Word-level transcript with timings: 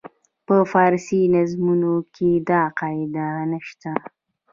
په 0.45 0.55
فارسي 0.71 1.21
نظمونو 1.35 1.93
کې 2.15 2.29
دا 2.49 2.63
قاعده 2.79 3.27
نه 3.51 3.59
شته. 3.67 3.91